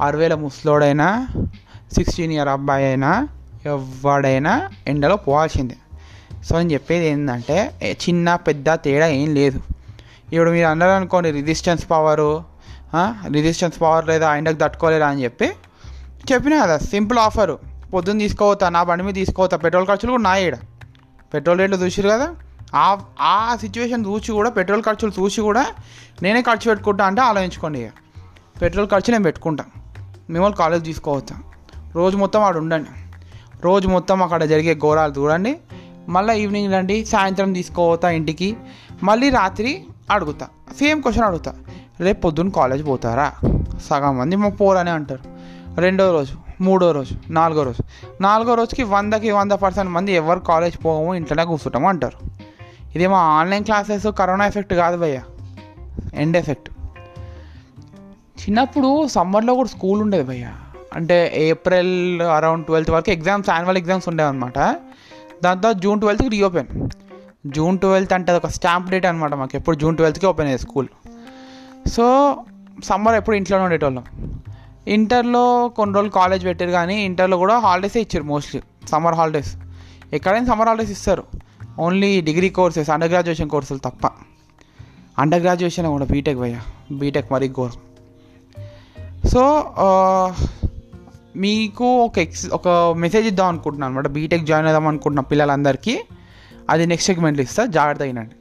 అరవేల 0.06 0.34
ముసలోడైనా 0.44 1.08
సిక్స్టీన్ 1.96 2.34
ఇయర్ 2.38 2.52
అబ్బాయి 2.56 2.86
అయినా 2.86 3.12
ఎవడైనా 3.74 4.54
ఎండలో 4.88 5.16
పోవాల్సిందే. 5.28 5.78
సో 6.46 6.52
నేను 6.58 6.74
చెప్పేది 6.74 7.08
ఏంటంటే 7.08 7.58
చిన్న 8.04 8.36
పెద్ద 8.48 8.74
తేడా 8.86 9.08
ఏం 9.22 9.30
లేదు. 9.40 9.60
ఇప్పుడు 10.34 10.52
మీరు 10.56 10.68
అన్నారు 10.74 10.96
అనుకోండి 11.00 11.32
రిజిస్టెన్స్ 11.40 11.86
పవరు 11.92 12.32
రిజిస్టెన్స్ 13.38 13.78
పవర్ 13.82 14.06
లేదా 14.08 14.28
ఎండకు 14.36 14.60
తట్టుకోలేదా 14.64 15.08
అని 15.14 15.24
చెప్పి 15.24 15.48
చెప్పినా 16.32 16.62
కదా 16.64 16.78
సింపుల్ 16.78 17.20
ఆఫర్. 17.20 17.52
పొద్దున్న 17.94 18.20
తీసుకోవతా 18.20 18.70
నా 18.70 18.84
బండి 18.84 19.04
మీద 19.04 19.14
తీసుకోవతా 19.14 19.58
పెట్రోల్ 19.58 19.88
ఖర్చులు 19.88 20.12
కూడా 20.12 20.24
నా 20.24 20.38
ఈడ. 20.38 20.58
పెట్రోల్ 21.34 21.60
రేట్లు 21.60 21.78
చూసిరు 21.78 22.10
కదా 22.10 22.36
ఆ 22.76 23.00
ఆ 23.22 23.58
సిచ్యువేషన్ 23.62 24.06
చూసి 24.06 24.32
కూడా 24.32 24.50
పెట్రోల్ 24.50 24.84
ఖర్చులు 24.84 25.12
చూసి 25.22 25.42
కూడా 25.42 25.66
నేనే 26.22 26.42
ఖర్చు 26.42 26.70
పెట్టుకుంటా 26.70 27.06
అంటే 27.06 27.22
ఆలోచించుకోండి 27.22 27.80
ఇక. 27.80 27.92
పెట్రోల్ 28.62 28.88
ఖర్చు 28.88 29.12
నేను 29.12 29.24
పెట్టుకుంటా. 29.24 29.66
మిమ్మల్ని 30.30 30.58
కాలేజ్ 30.58 30.86
తీసుకోవచ్చా 30.86 31.36
రోజు 31.96 32.18
మొత్తం 32.18 32.44
అక్కడ 32.44 32.58
ఉండండి. 32.58 32.90
రోజు 33.64 33.88
మొత్తం 33.88 34.24
అక్కడ 34.24 34.44
జరిగే 34.44 34.76
ఘోరాలు 34.76 35.14
చూడండి. 35.18 35.58
మళ్ళీ 36.10 36.40
ఈవినింగ్ 36.40 36.74
రండి 36.74 37.06
సాయంత్రం 37.06 37.54
తీసుకోవతా 37.54 38.10
ఇంటికి. 38.10 38.58
మళ్ళీ 39.04 39.30
రాత్రి 39.30 39.86
అడుగుతా. 40.12 40.48
సేమ్ 40.80 41.02
క్వశ్చన్ 41.02 41.24
అడుగుతా. 41.24 41.56
రేపు 42.00 42.22
పొద్దున్న 42.22 42.52
కాలేజ్ 42.52 42.88
పోతారా? 42.88 43.34
సగం 43.90 44.18
మంది 44.18 44.36
మా 44.36 44.50
పోరనే 44.50 44.92
అంటారు. 44.92 45.37
రెండో 45.80 46.12
రోజు 46.12 46.36
మూడో 46.62 46.92
రోజు 46.92 47.16
నాలుగో 47.30 47.64
రోజు. 47.64 47.84
నాలుగో 48.22 48.54
రోజుకి 48.54 48.84
వందకి 48.84 49.32
వంద 49.32 49.52
పర్సెంట్ 49.52 49.92
మంది 49.92 50.12
ఎవరు 50.12 50.40
కాలేజ్ 50.40 50.86
పోము 50.86 51.16
ఇంట్లోనే 51.16 51.46
కూర్చుంటాము 51.46 51.90
అంటారు. 51.90 52.38
ఇదేమో 52.96 53.16
ఆన్లైన్ 53.16 53.64
క్లాసెస్ 53.64 54.12
కరోనా 54.12 54.48
ఎఫెక్ట్ 54.48 54.74
కాదు 54.74 54.98
భయ్య. 54.98 55.22
End 56.14 56.38
effect. 56.38 56.70
చిన్నప్పుడు 58.42 59.08
సమ్మర్లో 59.08 59.54
కూడా 59.54 59.70
స్కూల్ 59.70 60.02
ఉండేది 60.02 60.24
భయ్య. 60.24 60.52
అంటే 60.96 61.32
ఏప్రిల్ 61.36 62.22
అరౌండ్ 62.22 62.66
ట్వెల్త్ 62.66 62.92
వరకు 62.92 63.12
ఎగ్జామ్స్ 63.12 63.50
యాన్యువల్ 63.50 63.78
ఎగ్జామ్స్ 63.78 64.10
ఉండేవన్నమాట 64.10 64.60
దాని 65.44 65.62
తర్వాత 65.62 65.76
జూన్ 65.76 66.00
ట్వెల్త్కి 66.00 66.30
రీఓపెన్. 66.30 66.90
జూన్ 67.48 67.80
ట్వెల్త్ 67.80 68.14
అంటే 68.14 68.32
అది 68.32 68.46
ఒక 68.46 68.52
స్టాంప్ 68.52 68.90
డేట్ 68.90 69.06
అనమాట 69.06 69.34
మాకు. 69.34 69.58
ఎప్పుడు 69.58 69.76
జూన్ 69.76 69.96
ట్వెల్త్కి 69.96 70.26
ఓపెన్ 70.26 70.48
అయ్యేది 70.48 70.64
స్కూల్. 70.64 70.88
సో 71.90 72.36
సమ్మర్ 72.84 73.16
ఎప్పుడు 73.16 73.36
ఇంట్లోనే 73.36 73.64
ఉండేటోళ్ళం. 73.64 74.04
ఇంటర్లో 74.88 75.44
కొన్ని 75.76 75.94
రోజులు 75.96 76.12
కాలేజ్ 76.12 76.46
పెట్టారు 76.46 76.72
కానీ 76.72 76.96
ఇంటర్లో 77.06 77.38
కూడా 77.38 77.56
హాలిడేసే 77.60 78.00
ఇచ్చారు 78.00 78.24
మోస్ట్లీ 78.24 78.62
సమ్మర్ 78.90 79.16
హాలిడేస్ 79.16 79.52
ఎక్కడైనా 80.14 80.48
సమ్మర్ 80.48 80.68
హాలిడేస్ 80.68 80.92
ఇస్తారు. 80.92 81.24
Only 81.80 82.22
degree 82.22 82.50
courses 82.50 82.90
under 82.90 83.10
graduation 83.10 83.50
కోర్సులు 83.50 83.80
తప్ప. 83.80 84.08
అండర్ 85.20 85.42
గ్రాడ్యుయేషన్ 85.42 85.88
కూడా 85.88 86.06
బీటెక్ 86.06 86.40
పోయా 86.40 86.62
బీటెక్ 86.92 87.34
మరీ 87.34 87.48
ఘోరం. 87.50 87.82
సో 89.30 89.44
మీకు 91.36 91.88
ఒక 92.06 92.18
ఎక్స్ 92.20 92.46
ఒక 92.58 92.68
మెసేజ్ 92.98 93.28
ఇద్దాం 93.28 93.48
అనుకుంటున్నాను 93.48 93.92
అనమాట 93.92 94.08
బీటెక్ 94.18 94.46
జాయిన్ 94.46 94.68
అవుదాం 94.68 94.88
అనుకుంటున్న 94.88 95.24
పిల్లలందరికీ. 95.32 95.96
అది 96.70 96.86
నెక్స్ట్ 96.86 97.12
సెగ్మెంట్లో 97.12 97.44
ఇస్తా. 97.44 97.66
జాగ్రత్త 97.66 98.02
అయినండి 98.02 98.36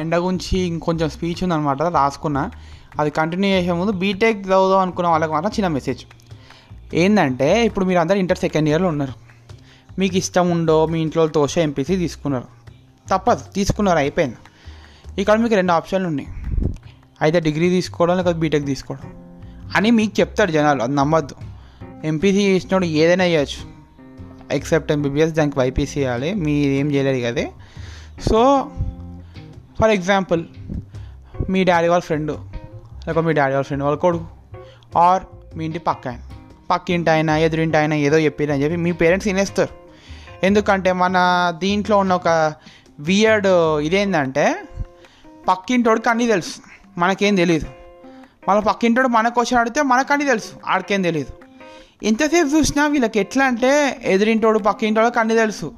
ఎండ 0.00 0.16
గురించి 0.16 0.58
ఇంకొంచెం 0.58 1.10
స్పీచ్ 1.10 1.44
ఉందన్నమాట 1.44 1.82
రాసుకున్నా. 1.82 2.50
అది 2.98 3.10
కంటిన్యూ 3.10 3.50
చేసే 3.50 3.72
ముందు 3.72 3.92
బీటెక్ 3.92 4.38
చదువుదాం 4.38 4.78
అనుకున్న 4.78 5.08
వాళ్ళకి 5.08 5.32
మాత్రం 5.32 5.50
చిన్న 5.50 5.68
మెసేజ్ 5.68 6.04
ఏంటంటే 6.94 7.66
ఇప్పుడు 7.66 7.84
మీరు 7.84 7.98
అందరు 7.98 8.16
ఇంటర్ 8.16 8.38
సెకండ్ 8.38 8.68
ఇయర్లో 8.68 8.88
ఉన్నారు. 8.88 9.12
మీకు 9.98 10.16
ఇష్టం 10.16 10.50
ఉండో 10.50 10.86
మీ 10.86 11.02
ఇంట్లో 11.02 11.26
తోష 11.26 11.58
ఎంపీసీ 11.58 11.96
తీసుకున్నారు. 11.96 12.44
తప్పదు 13.10 13.40
తీసుకున్నారు 13.54 13.98
అయిపోయింది. 13.98 14.36
ఇక్కడ 15.20 15.38
మీకు 15.38 15.54
రెండు 15.54 15.72
ఆప్షన్లు 15.72 16.08
ఉన్నాయి. 16.08 16.28
అయితే 17.22 17.40
డిగ్రీ 17.40 17.70
తీసుకోవడం 17.70 18.16
లేకపోతే 18.16 18.38
బీటెక్ 18.38 18.66
తీసుకోవడం. 18.66 19.34
అని 19.76 19.90
మీకు 19.90 20.20
చెప్తారు 20.20 20.50
జనాలు 20.50 20.82
అది 20.82 20.94
నమ్మద్దు. 20.94 21.34
ఎంపీసీ 22.04 22.42
చేసినప్పుడు 22.42 22.84
ఏదైనా 22.84 23.24
చేయొచ్చు. 23.24 23.74
ఎక్సెప్ట్ 24.52 24.92
ఎంబీబీఎస్ 24.92 25.32
దానికి 25.32 25.58
వైపీసీ 25.58 26.00
చేయాలి 26.00 26.34
మీరు 26.34 26.72
ఏం 26.72 26.92
చేయలేరు 26.92 27.32
కదే 27.32 27.50
సో 28.32 28.70
ఫర్ 29.80 29.90
ఎగ్జాంపుల్ 29.90 30.44
మీ 31.50 31.64
డాడీ 31.64 31.88
వాళ్ళ 31.88 32.02
ఫ్రెండ్ 32.02 32.32
లేకపోతే 33.06 33.26
మీ 33.26 33.32
డాడీ 33.32 33.52
వాళ్ళ 33.52 33.64
ఫ్రెండ్ 33.64 33.84
వాళ్ళ 33.84 33.98
కొడుకు 33.98 34.26
ఆర్ 34.98 35.22
మీ 35.56 35.64
ఇంటి 35.64 35.78
పక్క 35.78 36.08
ఆయన. 36.08 36.20
పక్కింటి 36.70 37.10
ఆయన 37.10 37.30
ఎదురింటి 37.30 37.76
ఆయన 37.76 37.94
ఏదో 37.94 38.18
చెప్పిరని 38.18 38.62
చెప్పి 38.62 38.76
మీ 38.76 38.92
పేరెంట్స్ 38.92 39.28
వినేస్తారు 39.28 39.74
ఎందుకంటే 40.46 40.92
మన 40.92 41.14
దీంట్లో 41.58 41.98
ఉన్న 41.98 42.14
ఒక 42.14 42.54
వియర్డ్ 43.00 43.46
ఇదేంటంటే 43.86 44.56
పక్కింటోడికి 45.48 46.08
అన్నీ 46.08 46.26
తెలుసు 46.26 46.54
మనకేం 46.98 47.34
తెలియదు 47.34 47.66
వాళ్ళ 48.48 48.62
పక్కింటోడు 48.62 49.08
మన 49.08 49.28
క్వశ్చన్ 49.28 49.58
అడిగితే 49.58 49.82
మనకన్నీ 49.82 50.26
తెలుసు 50.26 50.52
ఆడికేం 50.66 51.02
తెలియదు 51.02 51.32
ఎంతసేపు 52.02 52.56
చూసినా 52.56 52.86
వీళ్ళకి 52.86 53.20
ఎట్లా 53.20 53.44
అంటే 53.44 54.00
ఎదురింటోడు 54.04 54.58
పక్కింటోడికి 54.58 55.18
అన్నీ 55.18 55.34
తెలుసు. 55.34 55.72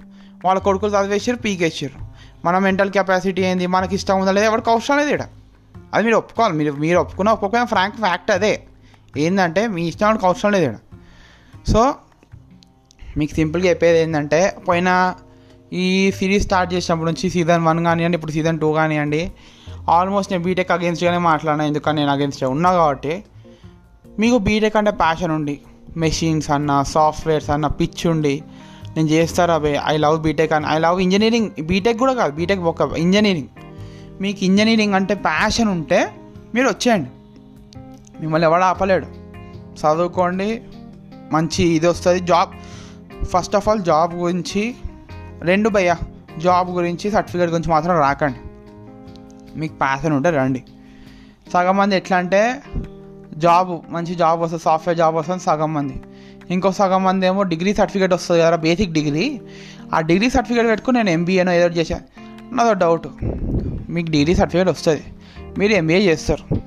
వాళ్ళ 0.44 0.60
కొడుకులు 0.60 0.90
చదివేసారు 0.90 1.36
పీకేసారు 1.36 2.05
మన 2.46 2.58
మెంటల్ 2.58 2.90
కెపాసిటీ 2.90 3.42
ఏంది? 3.42 3.66
మనకి 3.66 3.94
ఇష్టం 3.94 4.20
ఉందా? 4.20 4.32
లేదా? 4.32 4.46
ఎవరికి 4.46 4.70
అవసరం 4.70 4.98
లేదు 4.98 5.10
ఇక్కడ. 5.10 5.26
అది 5.94 6.04
మీరు 6.04 6.16
ఒప్పుకోవాలి. 6.16 6.54
మీరు 6.54 6.72
మీరు 6.72 6.98
ఒప్పుకున్న 6.98 7.30
ఒప్పుకున్న 7.30 7.64
ఫ్రాంక్ 7.64 7.96
ఫ్యాక్ట్ 7.96 8.30
అదే. 8.30 8.62
ఏంటంటే 9.16 9.66
మీ 9.66 9.82
ఇష్టం 9.82 10.18
అవసరం 10.24 10.52
లేదు 10.52 10.64
ఇక్కడ. 10.64 10.78
సో 11.68 11.94
మీకు 13.16 13.34
సింపుల్గా 13.34 13.70
చెప్పేది 13.70 13.98
ఏంటంటే 13.98 14.56
పోయిన 14.68 15.14
ఈ 15.72 16.12
సిరీస్ 16.12 16.44
స్టార్ట్ 16.44 16.74
చేసినప్పటి 16.74 17.12
నుంచి 17.12 17.30
సీజన్ 17.30 17.64
వన్ 17.64 17.84
కానివ్వండి 17.84 18.16
ఇప్పుడు 18.16 18.32
సీజన్ 18.32 18.60
టూ 18.60 18.72
కానివ్వండి 18.72 19.32
ఆల్మోస్ట్ 19.90 20.32
నేను 20.32 20.44
బీటెక్ 20.44 20.70
అగేన్స్ట్గానే 20.70 21.18
మాట్లాడినా. 21.18 21.64
ఎందుకని 21.64 21.96
నేను 21.96 22.10
అగేన్స్ట్ 22.10 22.44
ఉన్నా 22.44 22.72
కాబట్టి 22.72 23.24
మీకు 24.18 24.38
బీటెక్ 24.38 24.76
అంటే 24.76 24.90
ప్యాషన్ 24.90 25.30
ఉండి 25.30 25.60
మెషిన్స్ 25.96 26.50
అన్న 26.50 26.82
సాఫ్ట్వేర్స్ 26.82 27.50
అన్న 27.50 27.66
పిచ్ 27.66 28.06
ఉండి 28.06 28.44
నేను 28.96 29.08
చేస్తారా 29.08 29.54
అబ్బాయి 29.54 29.80
ఐ 29.86 29.96
లవ్ 29.96 30.22
బీటెక్ 30.22 30.52
అని. 30.52 30.66
ఐ 30.68 30.78
లవ్ 30.78 31.00
ఇంజనీరింగ్ 31.00 31.50
బీటెక్ 31.60 31.98
కూడా 31.98 32.12
కాదు. 32.12 32.32
బీటెక్ 32.32 32.60
ఒక 32.60 32.96
ఇంజనీరింగ్ 32.96 33.48
మీకు 34.20 34.44
ఇంజనీరింగ్ 34.44 34.94
అంటే 34.94 35.14
ప్యాషన్ 35.14 35.68
ఉంటే 35.68 36.10
మీరు 36.54 36.68
వచ్చేయండి. 36.68 37.10
మిమ్మల్ని 38.20 38.48
ఎవడు 38.48 38.62
ఆపలేడు. 38.62 39.06
చదువుకోండి. 39.54 40.62
మంచి 41.32 41.64
ఇది 41.64 41.86
వస్తుంది. 41.86 42.20
Job 42.20 42.50
first 43.24 43.56
of 43.56 43.68
all 43.68 43.80
job 43.80 44.14
గురించి 44.14 44.74
రెండు 45.40 45.68
భయ్య. 45.68 45.96
జాబ్ 46.38 46.70
గురించి 46.70 47.10
సర్టిఫికేట్ 47.10 47.50
గురించి 47.50 47.70
మాత్రం 47.70 47.98
రాకండి. 47.98 48.38
మీకు 49.58 49.74
ప్యాషన్ 49.74 50.12
ఉంటే 50.12 50.30
రండి. 50.30 50.64
సగం 51.52 51.76
మంది 51.76 51.96
ఎట్లా 51.96 52.16
అంటే 52.16 52.62
జాబ్ 53.38 53.92
మంచి 53.92 54.14
జాబ్ 54.14 54.40
వస్తుంది 54.40 54.62
సాఫ్ట్వేర్ 54.62 54.98
జాబ్ 54.98 55.16
వస్తుంది 55.16 55.42
సగం 55.42 55.74
మంది. 55.74 56.00
ఇంకో 56.50 56.72
సగం 56.72 57.04
మంది 57.04 57.26
ఏమో 57.26 57.42
డిగ్రీ 57.42 57.74
సర్టిఫికేట్ 57.74 58.12
వస్తుంది 58.12 58.42
కదా 58.42 58.56
బేసిక్ 58.56 58.92
డిగ్రీ. 58.92 59.40
ఆ 59.94 60.00
డిగ్రీ 60.00 60.30
సర్టిఫికేట్ 60.30 60.66
పెట్టుకుని 60.66 60.96
నేను 60.96 61.10
ఎంబీఏనో 61.10 61.52
ఏదో 61.52 61.68
చేశాను 61.68 62.04
నాదో 62.54 62.72
డౌట్. 62.72 63.08
మీకు 63.90 64.10
డిగ్రీ 64.10 64.34
సర్టిఫికేట్ 64.34 64.68
వస్తుంది. 64.68 65.02
మీరు 65.58 65.72
ఎంబీఏ 65.72 65.98
చేస్తారు. 65.98 66.60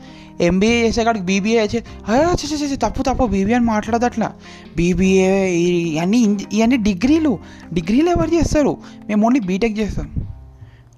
ఎంబీఏ 0.44 0.82
చేసే 0.88 1.04
కాడికి 1.04 1.26
బీబీఏ 1.26 1.66
చేసి 1.66 2.76
తప్పు 2.76 3.04
తప్పు 3.04 3.24
బీబీఏ 3.26 3.56
అని 3.56 3.66
మాట్లాడదు 3.66 4.06
అట్లా 4.06 4.34
బీబీఏ 4.76 5.48
ఇవన్నీ 5.48 6.38
ఇవన్నీ 6.54 6.78
డిగ్రీలు. 6.78 7.40
డిగ్రీలు 7.74 8.10
ఎవరు 8.10 8.36
చేస్తారు? 8.36 8.78
మేము 9.08 9.26
ఓన్లీ 9.26 9.40
బీటెక్ 9.40 9.80
చేస్తాం. 9.80 10.12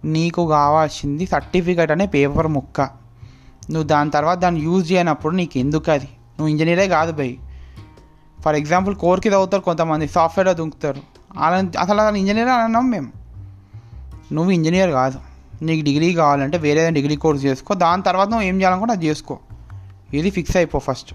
నీకు 0.05 0.49
కావాల్సింది 0.49 1.25
సర్టిఫికేట్ 1.25 1.91
అనే 1.91 2.05
పేపర్ 2.05 2.47
ముక్క. 2.47 3.00
నువ్వు 3.69 3.87
దాని 3.87 4.11
తర్వాత 4.11 4.37
దాన్ని 4.37 4.61
యూజ్ 4.61 4.91
చేయనప్పుడు 4.91 5.35
నీకు 5.35 5.57
ఎందుకు 5.57 5.91
అది? 5.91 6.05
నువ్వు 6.05 6.47
ఇంజనీరే 6.47 6.87
కాదు 6.87 7.11
భయ్ 7.11 7.35
ఫర్ 8.41 8.55
ఎగ్జాంపుల్ 8.55 8.95
కోర్కి 8.95 9.29
చదువుతారు 9.29 9.61
కొంతమంది 9.61 10.07
సాఫ్ట్వేర్లో 10.07 10.53
దుంకుతారు. 10.53 11.01
అలా 11.37 11.81
అసలు 11.81 12.15
ఇంజనీర్ 12.15 12.47
అని 12.47 12.63
అన్నాం 12.63 12.89
మేము. 12.89 13.11
నువ్వు 14.33 14.51
ఇంజనీర్ 14.51 14.89
కాదు. 14.89 15.19
నీకు 15.61 15.85
డిగ్రీ 15.85 16.13
కావాలంటే 16.13 16.57
వేరే 16.57 16.89
డిగ్రీ 16.89 17.15
కోర్స్ 17.15 17.45
చేసుకో. 17.45 17.73
దాని 17.73 18.01
తర్వాత 18.01 18.27
నువ్వు 18.27 18.45
ఏం 18.45 18.59
చేయాలనుకుంటే 18.59 18.93
అది 18.93 19.05
చేసుకో. 19.05 19.39
ఇది 20.13 20.29
ఫిక్స్ 20.29 20.57
అయిపో 20.57 20.79
ఫస్ట్. 20.79 21.13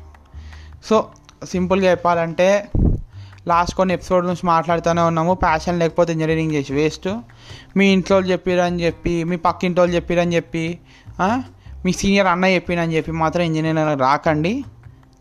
సో 0.85 1.09
సింపుల్గా 1.45 1.91
చెప్పాలంటే 1.91 2.69
లాస్ట్ 3.49 3.75
కొన్ని 3.75 3.95
ఎపిసోడ్ 3.95 4.26
నుంచి 4.26 4.47
మాట్లాడుతూనే 4.47 5.03
ఉన్నాము. 5.03 5.35
ప్యాషన్ 5.35 5.79
లేకపోతే 5.79 6.12
ఇంజనీరింగ్ 6.12 6.53
చేసి 6.53 6.73
వేస్ట్. 6.73 7.09
మీ 7.76 7.87
ఇంట్లో 7.87 8.17
వాళ్ళు 8.17 8.33
చెప్పిరని 8.33 8.85
చెప్పి 8.85 9.25
మీ 9.25 9.37
పక్కింటి 9.37 9.81
వాళ్ళు 9.81 9.97
చెప్పిరని 9.97 10.35
చెప్పి 10.35 10.79
మీ 11.87 11.93
సీనియర్ 11.93 12.26
అన్న 12.26 12.45
చెప్పినని 12.45 12.97
చెప్పి 12.97 13.12
మాత్రం 13.12 13.43
ఇంజనీర్ 13.43 14.00
రాకండి. 14.00 14.64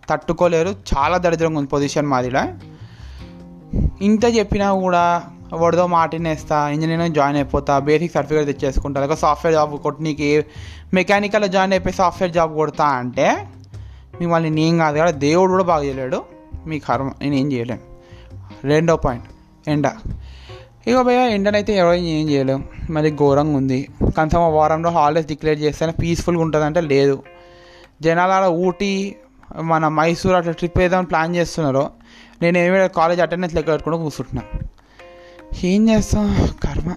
తట్టుకోలేరు. 0.10 0.70
చాలా 0.70 1.18
దరిద్రంగా 1.18 1.58
ఉంది 1.58 1.68
పొజిషన్ 1.68 2.08
మాదిడ 2.08 2.40
ఇంత 4.02 4.26
చెప్పినా 4.26 4.74
కూడా 4.74 5.24
వాడిదో 5.54 5.88
మాటినేస్తా 5.88 6.70
ఇంజనీరింగ్ 6.70 7.16
జాయిన్ 7.16 7.38
అయిపోతా 7.38 7.80
బేసిక్ 7.80 8.14
సర్టిఫికేట్ 8.14 8.60
తెచ్చేసుకుంటా 8.60 9.02
లేక 9.02 9.14
సాఫ్ట్వేర్ 9.14 9.56
జాబ్ 9.56 9.78
కొట్టి 9.78 10.04
నీకు 10.04 10.50
మెకానికల్లో 10.94 11.48
జాయిన్ 11.48 11.74
అయిపోయి 11.74 11.94
సాఫ్ట్వేర్ 11.94 12.34
జాబ్ 12.34 12.56
కొడతా 12.56 12.86
అంటే 12.86 13.48
మిమ్మల్ని 14.20 14.50
నేను 14.50 14.78
కాదు 14.78 14.98
కదా 14.98 15.12
దేవుడు 15.12 15.52
కూడా 15.52 15.64
బాగా 15.64 15.84
చేయలేడు. 15.84 16.24
మీ 16.66 16.80
కర్మ 16.80 17.12
నేనేం 17.22 17.52
చేయలేను. 17.52 17.80
రెండో 18.68 18.96
పాయింట్ 18.96 19.26
ఎండ. 19.70 19.88
ఇక 20.88 21.02
భయ 21.02 21.16
ఎండనైతే 21.16 21.78
ఎవరు 21.78 21.96
ఏం 21.96 22.30
చేయలేం. 22.30 22.64
మరి 22.90 23.12
ఘోరంగా 23.12 23.58
ఉంది. 23.58 23.90
కనీసం 24.18 24.54
వారంలో 24.54 24.90
హాలిడేస్ 24.90 25.28
డిక్లేర్ 25.28 25.60
చేస్తేనే 25.60 25.92
పీస్ఫుల్గా 25.92 26.42
ఉంటుందంటే 26.42 26.82
లేదు. 26.82 27.24
జనాల 28.02 28.46
ఊటీ 28.46 29.16
మన 29.62 29.88
మైసూర్ 29.88 30.36
అట్లా 30.36 30.52
ట్రిప్ 30.52 30.78
వేద్దామని 30.80 31.08
ప్లాన్ 31.08 31.36
చేస్తున్నారు 31.36 31.90
నేను 32.42 32.58
ఏమి 32.58 32.90
కాలేజ్ 32.90 33.22
అటెండెన్స్ 33.22 33.56
లెక్క 33.56 33.72
పెట్టుకుంటూ 33.72 33.98
కూర్చుంటున్నా. 33.98 34.44
ఏం 35.64 35.90
చేస్తాం? 35.90 36.50
కర్మ. 36.64 36.96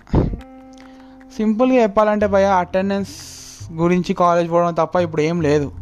సింపుల్గా 1.36 1.82
చెప్పాలంటే 1.82 2.26
భయ 2.26 2.44
అటెండెన్స్ 2.44 3.10
గురించి 3.72 4.14
కాలేజ్ 4.14 4.50
పోవడం 4.50 4.74
తప్ప 4.74 4.96
ఇప్పుడు 4.96 5.22
ఏం 5.22 5.40
లేదు. 5.40 5.72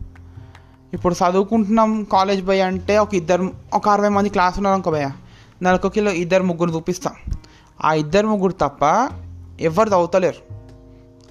ఇప్పుడు 0.95 1.15
చదువుకుంటున్నాం 1.15 2.05
కాలేజ్ 2.05 2.43
భయ 2.43 2.61
అంటే 2.61 2.99
ఒక 2.99 3.15
ఇద్దరు 3.15 3.51
ఒక 3.75 3.89
అరవై 3.89 4.09
మంది 4.09 4.29
క్లాస్ 4.29 4.57
ఉన్నారు 4.57 4.75
అనుకో 4.75 4.91
భయ 4.91 5.11
నలకొకిలో 5.63 6.11
ఇద్దరు 6.11 6.43
ముగ్గురు 6.43 6.71
చూపిస్తాం. 6.71 7.15
ఆ 7.85 7.93
ఇద్దరు 7.93 8.27
ముగ్గురు 8.27 8.53
తప్ప 8.53 9.09
ఎవరు 9.61 9.89
తవ్వుతలేరు. 9.89 10.57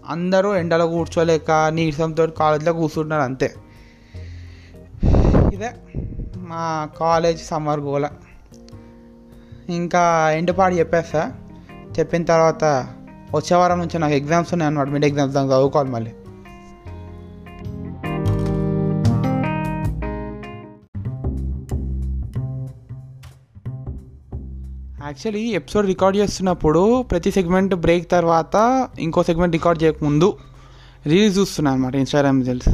అందరూ 0.08 0.56
ఎండలో 0.56 0.88
కూర్చోలేక 0.88 1.52
నీరసంతో 1.52 2.28
కాలేజ్లో 2.28 2.74
కూర్చుంటున్నారు 2.74 3.22
అంతే. 3.22 3.56
ఇదే 5.54 5.70
మా 6.38 6.90
కాలేజ్ 7.00 7.46
సమ్మర్ 7.46 7.80
గోల. 7.80 8.10
ఇంకా 9.70 10.32
ఎండుపాడు 10.32 10.74
చెప్పేస్తా. 10.74 11.34
చెప్పిన 12.00 12.24
తర్వాత 12.24 12.64
వచ్చే 13.36 13.58
వారం 13.58 13.80
నుంచి 13.80 14.00
నాకు 14.00 14.14
ఎగ్జామ్స్ 14.14 14.54
ఉన్నాయి 14.54 14.68
అనమాట 14.68 14.88
మిడ్ 14.88 15.06
ఎగ్జామ్స్ 15.06 15.36
దానికి 15.36 15.54
చదువుకోవాలి 15.54 15.90
మళ్ళీ. 15.90 16.14
యాక్చువల్లీ 25.06 25.42
ఎపిసోడ్ 25.42 25.88
రికార్డ్ 25.88 26.18
చేస్తున్నప్పుడు 26.18 27.02
ప్రతి 27.02 27.32
సెగ్మెంట్ 27.32 27.76
బ్రేక్ 27.76 28.12
తర్వాత 28.12 28.88
ఇంకో 29.00 29.24
సెగ్మెంట్ 29.24 29.56
రికార్డ్ 29.56 29.84
చేయకముందు 29.84 30.38
రీల్స్ 31.06 31.38
చూస్తున్నాను 31.38 31.78
అనమాట 31.78 31.96
ఇన్స్టాగ్రామ్ 31.96 32.46
రీల్స్ 32.46 32.70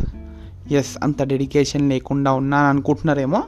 ఎస్ 0.73 0.97
అంత 1.03 1.23
డెడికేషన్ 1.23 1.89
లేకుండా 1.89 2.31
ఉన్నాను 2.31 2.69
అనుకుంటున్నారేమో. 2.69 3.43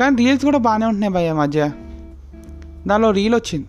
కానీ 0.00 0.24
రీల్స్ 0.24 0.44
కూడా 0.44 0.58
బాగానే 0.58 0.86
ఉంటున్నాయి 0.86 1.12
భయ్య 1.12 1.32
మధ్య. 1.32 1.70
దానిలో 2.86 3.10
రీల్ 3.10 3.34
వచ్చింది. 3.34 3.66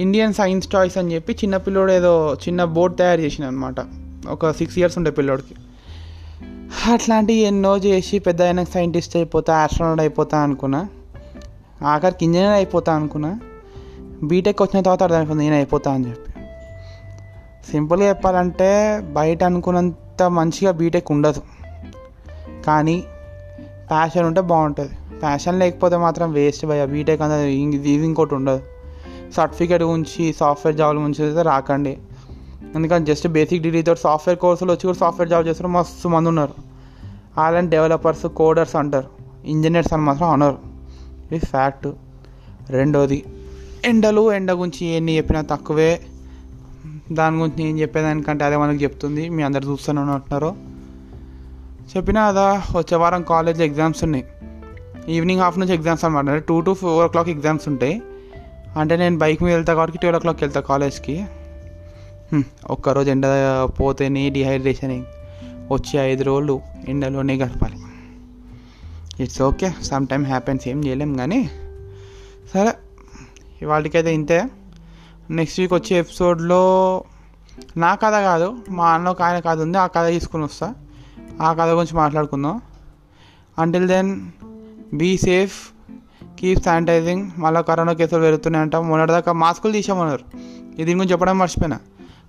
ఇండియన్ 0.00 0.34
సైన్స్ 0.34 0.68
టాయ్స్ 0.68 0.98
అని 0.98 1.14
చెప్పి 1.14 1.32
చిన్న 1.32 1.56
పిల్లోడు 1.56 1.92
ఏదో 1.92 2.34
చిన్న 2.34 2.64
బోర్డ్ 2.64 2.96
తయారు 2.96 3.20
చేసిన 3.20 3.44
అనమాట 3.44 3.74
ఒక 4.28 4.50
సిక్స్ 4.50 4.78
ఇయర్స్ 4.78 4.98
ఉండే 4.98 5.10
పిల్లోడికి. 5.10 5.54
అట్లాంటివి 6.92 7.38
ఎన్నో 7.38 7.76
చేసి 7.76 8.18
పెద్ద 8.18 8.42
అయినా 8.42 8.64
సైంటిస్ట్ 8.64 9.16
అయిపోతా 9.16 9.56
ఆస్ట్రోనాట్ 9.56 10.00
అయిపోతా 10.00 10.38
అనుకున్నా. 10.38 10.88
ఆఖరికి 11.82 12.24
ఇంజనీర్ 12.24 12.50
అయిపోతా 12.50 12.94
అనుకున్నా. 12.94 13.40
బీటెక్ 14.28 14.62
వచ్చిన 14.62 14.82
తర్వాత 14.82 15.02
అర్థమైపోయింది 15.02 15.44
నేను 15.44 15.54
అయిపోతా 15.54 15.92
అని 15.92 16.08
చెప్పి. 16.08 16.32
సింపుల్గా 17.70 18.08
చెప్పాలంటే 18.08 19.00
బయట 19.00 19.44
అనుకున్నంత 19.44 20.22
మంచిగా 20.22 20.70
బీటెక్ 20.70 21.12
ఉండదు. 21.12 21.42
కానీ 22.66 23.04
ప్యాషన్ 23.90 24.26
ఉంటే 24.26 24.40
బాగుంటుంది. 24.40 24.90
ప్యాషన్ 25.20 25.58
లేకపోతే 25.58 25.96
మాత్రం 25.96 26.32
వేస్ట్ 26.32 26.66
భయ 26.66 26.86
బీటెక్ 26.86 27.22
అంతా 27.22 27.44
ఇది 27.44 27.90
ఇంకోటి 27.90 28.34
ఉండదు. 28.34 28.60
సర్టిఫికేట్ 29.36 29.82
గురించి 29.82 30.32
సాఫ్ట్వేర్ 30.32 30.76
జాబ్ 30.76 30.96
గురించి 30.96 31.24
అయితే 31.24 31.42
రాకండి. 31.42 31.98
ఎందుకంటే 32.74 33.14
జస్ట్ 33.14 33.28
బేసిక్ 33.28 33.62
డిగ్రీతో 33.62 33.94
సాఫ్ట్వేర్ 33.94 34.38
కోర్సులు 34.38 34.72
వచ్చి 34.72 34.82
కూడా 34.82 34.98
సాఫ్ట్వేర్ 34.98 35.30
జాబ్ 35.30 35.46
చేస్తారు 35.46 35.68
మస్తు 35.68 36.08
మంది 36.08 36.28
ఉన్నారు. 36.28 36.54
అలాంటి 37.40 37.70
డెవలపర్స్ 37.70 38.26
కోడర్స్ 38.26 38.76
అంటారు. 38.76 39.08
ఇంజనీర్స్ 39.44 39.92
అని 39.92 40.02
మాత్రం 40.02 40.30
అనరు. 40.30 40.58
ఇది 41.32 41.46
ఫ్యాక్ట్ 41.46 41.88
రెండోది 42.70 43.24
ఎండలు 43.84 44.32
ఎండ 44.32 44.52
గురించి 44.52 44.86
ఎన్ని 44.86 45.16
చెప్పినా 45.16 45.40
తక్కువే. 45.40 46.00
దాని 47.12 47.36
గురించి 47.36 47.64
నేను 47.64 47.78
చెప్పేదానికంటే 47.78 48.44
అదే 48.44 48.56
మనకు 48.56 48.82
చెప్తుంది. 48.82 49.28
మీ 49.28 49.42
అందరు 49.42 49.64
చూస్తూనే 49.66 50.00
ఉంటున్నారు 50.00 50.54
చెప్పినా 51.96 52.24
అదా 52.24 52.62
వచ్చే 52.76 52.96
వారం 52.96 53.22
కాలేజ్లో 53.22 53.64
ఎగ్జామ్స్ 53.64 54.04
ఉన్నాయి. 54.04 54.24
ఈవినింగ్ 55.08 55.40
హాఫ్ 55.40 55.58
నుంచి 55.58 55.74
ఎగ్జామ్స్ 55.74 56.04
అనమాట 56.04 56.36
two 56.48 56.60
to 56.60 56.74
four 56.74 57.04
o'clock 57.08 57.28
exams 57.28 57.68
ఉంటాయి. 57.68 58.02
అంటే 58.78 58.96
నేను 58.96 59.18
బైక్ 59.18 59.42
మీద 59.42 59.54
వెళ్తా 59.54 59.74
కాబట్టి 59.74 59.98
ట్వెల్వ్ 59.98 60.18
ఓ 60.18 60.20
క్లాక్కి 60.20 60.44
వెళ్తా 60.44 60.60
కాలేజ్కి 60.60 61.24
ఒక్కరోజు 62.70 63.10
ఎండ 63.10 63.26
పోతేనే 63.80 64.30
డిహైడ్రేషన్ 64.30 65.04
వచ్చి 65.72 65.98
ఐదు 65.98 66.24
రోజులు 66.24 66.60
ఎండలోనే 66.88 67.34
గడపాలి. 67.36 67.76
It's 69.22 69.42
okay 69.42 69.70
some 69.82 70.06
time 70.06 70.26
happens 70.26 70.68
ఏం 70.68 70.84
చేయలేం 70.86 71.14
కానీ. 71.14 71.50
సరే. 72.54 72.72
ఇవాళకైతే 73.64 74.14
ఇంతే. 74.14 74.44
నెక్స్ట్ 75.30 75.60
వీక్ 75.60 75.72
వచ్చే 75.72 75.98
ఎపిసోడ్లో 75.98 77.04
నా 77.76 77.94
కథ 77.94 78.12
కాదు 78.12 78.58
మా 78.70 78.90
అన్న 78.90 79.08
ఒక 79.08 79.22
ఆయన 79.22 79.38
కథ 79.38 79.60
ఉంది 79.60 79.78
ఆ 79.78 79.86
కథ 79.86 80.06
తీసుకుని 80.06 80.44
వస్తా. 80.44 80.74
ఆ 81.42 81.52
కథ 81.52 81.68
గురించి 81.68 81.96
మాట్లాడుకుందాం. 81.96 82.60
Until 83.58 83.88
then 83.88 84.30
be 84.94 85.18
safe 85.18 85.68
keep 86.38 86.64
sanitising 86.64 87.30
మళ్ళీ 87.38 87.62
కరోనా 87.62 87.92
కేసులు 87.92 88.20
పెరుగుతున్నాయంట 88.20 88.76
మొన్నటిదాకా 88.76 89.32
మాస్కులు 89.32 89.72
తీసామన్నారు. 89.72 90.24
ఇది 90.64 90.84
దీని 90.84 90.94
గురించి 90.94 91.12
చెప్పడం 91.12 91.38
మర్చిపోయినా. 91.38 91.78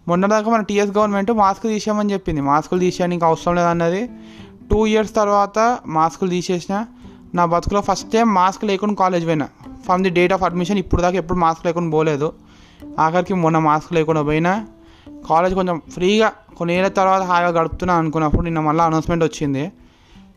మొన్నటిదాకా 0.08 0.51
మన 0.51 0.62
టీఎస్ 0.62 0.98
గవర్నమెంట్ 0.98 1.32
మాస్క్ 1.32 1.63
తీసామని 1.63 2.13
చెప్పింది. 2.13 2.42
మాస్కులు 2.42 2.80
తీసేయడానికి 2.80 3.25
అవసరం 3.25 3.56
లేదన్నది. 3.56 4.10
టూ 4.72 4.86
ఇయర్స్ 4.86 5.15
తర్వాత 5.15 5.80
మాస్కులు 5.86 6.30
తీసేసిన 6.30 6.86
నా 7.36 7.46
బతుకులో 7.46 7.82
ఫస్ట్ 7.82 8.12
టైం 8.12 8.34
మాస్క్ 8.34 8.65
లేకుండా 8.65 8.96
కాలేజ్ 8.96 9.25
పోయినా. 9.25 9.50
From 9.86 10.04
the 10.04 10.10
date 10.10 10.34
of 10.34 10.44
admission 10.44 10.80
ఇప్పుడు 10.80 11.01
దాకా 11.01 11.18
ఎప్పుడు 11.18 11.39
మాస్క్ 11.39 11.65
లేకుండా 11.65 11.92
పోలేదు. 11.92 12.34
ఆఖరికి 13.00 13.34
మొన్న 13.34 13.58
మాస్క్ 13.58 13.94
లేకుండా 13.94 14.22
పోయినా 14.22 14.68
కాలేజ్ 15.30 15.56
కొంచెం 15.56 15.82
ఫ్రీగా 15.89 16.32
కొన్ని 16.58 16.75
ఏళ్ళ 16.75 16.88
తర్వాత 16.88 17.22
హాయిగా 17.22 17.50
గడుపుతున్నా 17.50 17.94
అనుకున్నప్పుడు 17.94 18.42
నిన్న 18.42 18.60
మళ్ళీ 18.60 18.83
అనౌన్స్మెంట్ 18.83 19.24
వచ్చింది. 19.24 19.72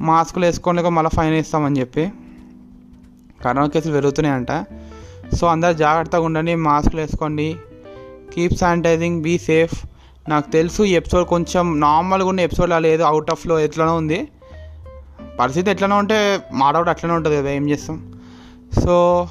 మాస్కులు 0.01 0.45
వేసుకోండి 0.45 0.83
మళ్ళీ 0.83 1.17
ఫైన్ 1.17 1.35
వేస్తామని 1.35 1.81
చెప్పి. 1.81 2.13
కరోనా 3.45 3.67
కేసులు 3.67 3.93
పెరుగుతున్నాయంట. 3.93 4.53
సో 5.35 5.47
అందరు 5.47 5.73
జాగ్రత్తగా 5.73 6.21
ఉండండి 6.21 6.55
మాస్కులు 6.55 7.01
వేసుకోండి. 7.01 7.57
కీప్ 8.35 8.55
శానిటైజింగ్ 8.55 9.23
బీ 9.23 9.39
సేఫ్ 9.39 9.87
నాకు 10.29 10.51
తెలుసు 10.51 10.83
ఈ 10.83 10.93
ఎపిసోడ్ 10.93 11.29
కొంచెం 11.29 11.81
నార్మల్గా 11.81 12.29
ఉన్న 12.29 12.41
ఎపిసోడ్ 12.41 12.71
లేదు 12.71 13.03
అవుట్ 13.03 13.31
ఆఫ్లో 13.31 13.61
ఎట్లనో 13.61 13.97
ఉంది. 13.97 14.29
పరిస్థితి 15.41 15.71
ఎట్లనో 15.71 15.97
ఉంటే 15.97 16.41
మాడౌట్ 16.53 16.89
అట్లనే 16.89 17.15
ఉంటుంది 17.15 17.37
కదా 17.37 17.51
ఏం 17.51 17.71
చేస్తాం? 17.71 18.18
So 18.73 19.29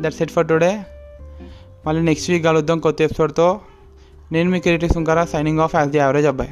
that's 0.00 0.22
it 0.22 0.30
for 0.30 0.48
today 0.48 0.80
మళ్ళీ 1.86 2.02
నెక్స్ట్ 2.02 2.30
వీక్ 2.30 2.44
కలుద్దాం 2.44 2.78
కొత్త 2.78 3.02
ఎపిసోడ్తో 3.02 3.60
నేను 4.32 4.50
మీ 4.50 4.60
creative 4.60 4.92
Sunkara 4.92 5.24
signing 5.24 5.58
off 5.58 5.76
as 5.76 5.90
the 5.90 5.98
average 5.98 6.26
అబ్బాయి. 6.26 6.50